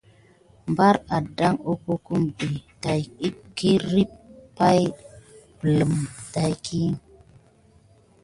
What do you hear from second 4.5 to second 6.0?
may bələm